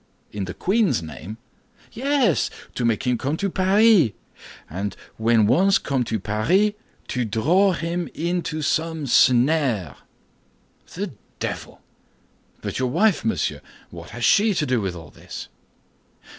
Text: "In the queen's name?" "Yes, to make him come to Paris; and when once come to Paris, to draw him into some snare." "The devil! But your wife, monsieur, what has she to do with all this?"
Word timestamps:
"In 0.31 0.45
the 0.45 0.55
queen's 0.55 1.03
name?" 1.03 1.37
"Yes, 1.91 2.49
to 2.73 2.85
make 2.85 3.03
him 3.05 3.19
come 3.19 3.37
to 3.37 3.51
Paris; 3.51 4.09
and 4.67 4.95
when 5.17 5.45
once 5.45 5.77
come 5.77 6.03
to 6.05 6.19
Paris, 6.19 6.71
to 7.09 7.23
draw 7.23 7.73
him 7.73 8.09
into 8.15 8.63
some 8.63 9.05
snare." 9.05 9.97
"The 10.95 11.11
devil! 11.39 11.81
But 12.61 12.79
your 12.79 12.89
wife, 12.89 13.23
monsieur, 13.23 13.61
what 13.91 14.09
has 14.09 14.25
she 14.25 14.55
to 14.55 14.65
do 14.65 14.81
with 14.81 14.95
all 14.95 15.11
this?" 15.11 15.49